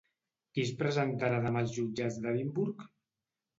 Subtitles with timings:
[0.55, 2.85] Qui es presentarà demà als jutjats d'Edimburg?